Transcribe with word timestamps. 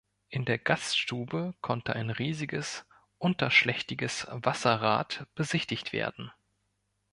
In 0.29 0.45
der 0.45 0.57
Gaststube 0.57 1.53
konnte 1.61 1.93
ein 1.93 2.09
riesiges 2.09 2.87
unterschlächtiges 3.19 4.25
Wasserrad 4.31 5.27
besichtigt 5.35 5.93
werden. 5.93 6.31